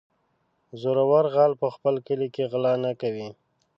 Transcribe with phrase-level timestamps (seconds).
[0.81, 3.27] -زورور غل په خپل کلي کې غلا نه کوي.